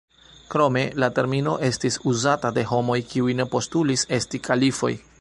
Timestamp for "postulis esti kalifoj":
3.55-4.97